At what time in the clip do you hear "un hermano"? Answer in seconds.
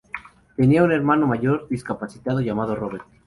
0.83-1.27